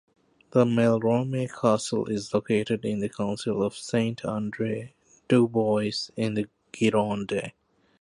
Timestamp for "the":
0.49-0.65, 3.01-3.09, 6.33-6.47